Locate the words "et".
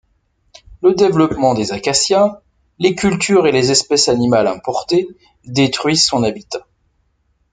3.45-3.51